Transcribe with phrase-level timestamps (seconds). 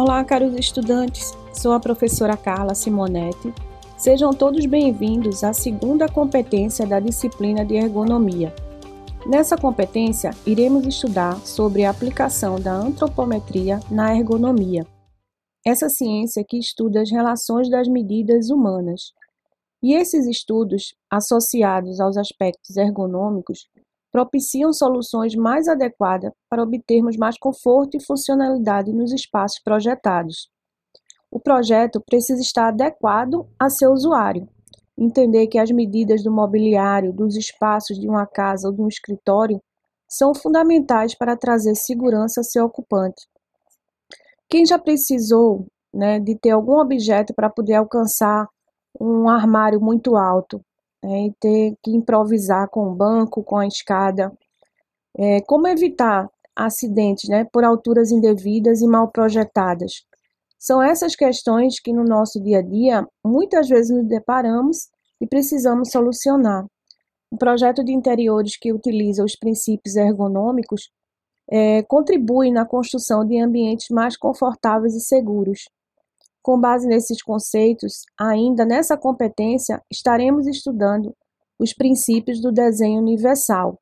[0.00, 1.32] Olá, caros estudantes.
[1.52, 3.52] Sou a professora Carla Simonetti.
[3.96, 8.54] Sejam todos bem-vindos à segunda competência da disciplina de ergonomia.
[9.26, 14.86] Nessa competência, iremos estudar sobre a aplicação da antropometria na ergonomia.
[15.66, 19.12] Essa ciência que estuda as relações das medidas humanas.
[19.82, 23.66] E esses estudos, associados aos aspectos ergonômicos,
[24.12, 30.48] propiciam soluções mais adequadas para obtermos mais conforto e funcionalidade nos espaços projetados.
[31.30, 34.48] O projeto precisa estar adequado a seu usuário,
[34.96, 39.60] entender que as medidas do mobiliário, dos espaços de uma casa ou de um escritório
[40.08, 43.26] são fundamentais para trazer segurança a seu ocupante.
[44.48, 48.48] Quem já precisou né, de ter algum objeto para poder alcançar
[48.98, 50.60] um armário muito alto,
[51.02, 54.32] né, e ter que improvisar com o banco, com a escada.
[55.16, 60.04] É, como evitar acidentes né, por alturas indevidas e mal projetadas?
[60.58, 64.88] São essas questões que no nosso dia a dia muitas vezes nos deparamos
[65.20, 66.64] e precisamos solucionar.
[67.30, 70.90] Um projeto de interiores que utiliza os princípios ergonômicos
[71.50, 75.60] é, contribui na construção de ambientes mais confortáveis e seguros.
[76.48, 81.14] Com base nesses conceitos, ainda nessa competência, estaremos estudando
[81.58, 83.78] os princípios do desenho universal,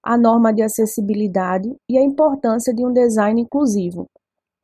[0.00, 4.06] a norma de acessibilidade e a importância de um design inclusivo.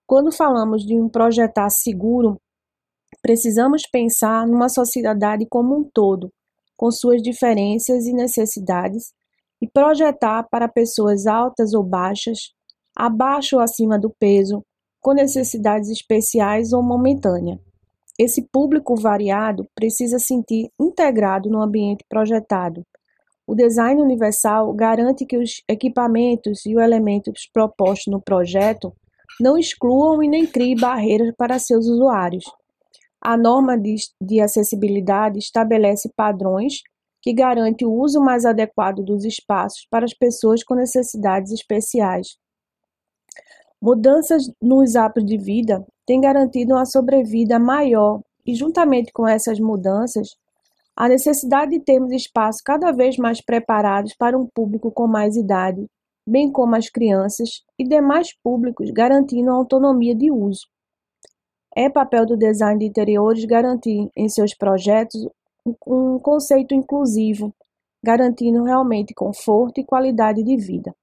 [0.07, 2.41] Quando falamos de um projetar seguro,
[3.21, 6.33] precisamos pensar numa sociedade como um todo,
[6.77, 9.13] com suas diferenças e necessidades,
[9.61, 12.53] e projetar para pessoas altas ou baixas,
[12.95, 14.63] abaixo ou acima do peso,
[15.01, 17.59] com necessidades especiais ou momentâneas.
[18.19, 22.85] Esse público variado precisa sentir integrado no ambiente projetado.
[23.47, 28.93] O design universal garante que os equipamentos e os elementos propostos no projeto
[29.41, 32.45] não excluam e nem criem barreiras para seus usuários.
[33.23, 36.83] A norma de, de acessibilidade estabelece padrões
[37.23, 42.39] que garantem o uso mais adequado dos espaços para as pessoas com necessidades especiais.
[43.83, 50.37] Mudanças nos hábitos de vida têm garantido uma sobrevida maior e, juntamente com essas mudanças,
[50.95, 55.87] a necessidade de termos espaços cada vez mais preparados para um público com mais idade,
[56.27, 60.67] bem como as crianças e demais públicos, garantindo autonomia de uso.
[61.75, 65.27] É papel do design de interiores garantir em seus projetos
[65.87, 67.55] um conceito inclusivo,
[68.03, 70.95] garantindo realmente conforto e qualidade de vida.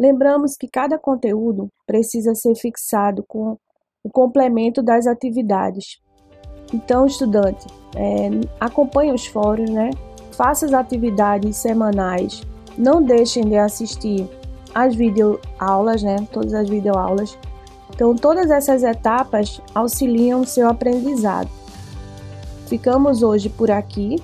[0.00, 3.58] Lembramos que cada conteúdo precisa ser fixado com
[4.02, 6.00] o complemento das atividades.
[6.72, 9.90] Então, estudante, é, acompanhe os fóruns, né?
[10.32, 12.42] faça as atividades semanais,
[12.78, 14.26] não deixem de assistir
[14.74, 16.16] as videoaulas, né?
[16.32, 17.36] todas as videoaulas.
[17.90, 21.50] Então, todas essas etapas auxiliam o seu aprendizado.
[22.68, 24.16] Ficamos hoje por aqui.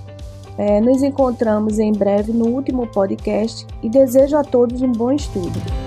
[0.58, 5.85] É, nos encontramos em breve no último podcast e desejo a todos um bom estudo.